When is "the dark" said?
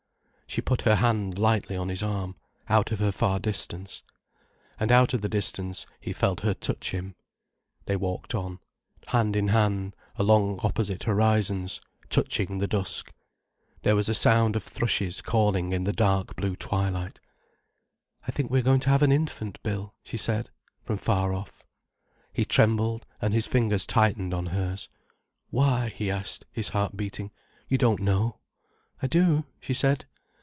15.85-16.35